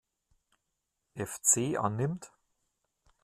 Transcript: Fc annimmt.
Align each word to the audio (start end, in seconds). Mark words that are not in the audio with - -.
Fc 1.29 1.61
annimmt. 1.85 2.25